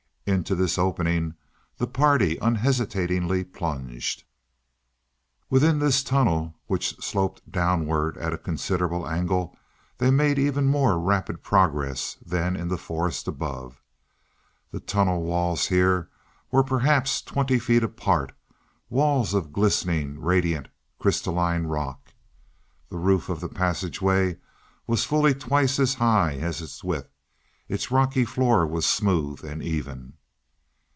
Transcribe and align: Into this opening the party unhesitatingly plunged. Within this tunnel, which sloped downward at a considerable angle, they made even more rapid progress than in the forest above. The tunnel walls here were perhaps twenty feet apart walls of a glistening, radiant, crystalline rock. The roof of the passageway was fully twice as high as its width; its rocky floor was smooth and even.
Into 0.27 0.55
this 0.55 0.77
opening 0.77 1.33
the 1.77 1.87
party 1.87 2.37
unhesitatingly 2.41 3.43
plunged. 3.43 4.23
Within 5.49 5.79
this 5.79 6.03
tunnel, 6.03 6.55
which 6.67 6.95
sloped 7.03 7.51
downward 7.51 8.17
at 8.17 8.31
a 8.31 8.37
considerable 8.37 9.05
angle, 9.09 9.57
they 9.97 10.09
made 10.09 10.39
even 10.39 10.67
more 10.67 10.97
rapid 10.97 11.43
progress 11.43 12.15
than 12.25 12.55
in 12.55 12.69
the 12.69 12.77
forest 12.77 13.27
above. 13.27 13.81
The 14.71 14.79
tunnel 14.79 15.21
walls 15.23 15.67
here 15.67 16.07
were 16.49 16.63
perhaps 16.63 17.21
twenty 17.21 17.59
feet 17.59 17.83
apart 17.83 18.31
walls 18.89 19.33
of 19.33 19.45
a 19.47 19.49
glistening, 19.49 20.17
radiant, 20.21 20.69
crystalline 20.97 21.63
rock. 21.63 22.13
The 22.89 22.97
roof 22.99 23.27
of 23.27 23.41
the 23.41 23.49
passageway 23.49 24.37
was 24.87 25.03
fully 25.03 25.33
twice 25.33 25.77
as 25.77 25.95
high 25.95 26.35
as 26.35 26.61
its 26.61 26.85
width; 26.85 27.09
its 27.67 27.91
rocky 27.91 28.23
floor 28.23 28.65
was 28.65 28.85
smooth 28.87 29.43
and 29.43 29.61
even. 29.61 30.13